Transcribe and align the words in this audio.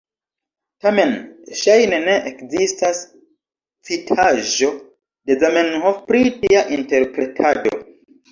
Tamen 0.85 1.11
ŝajne 1.57 1.99
ne 2.05 2.13
ekzistas 2.29 3.03
citaĵo 3.89 4.71
de 5.31 5.37
Zamenhof 5.45 6.01
pri 6.09 6.23
tia 6.41 6.67
interpretado. 6.79 7.77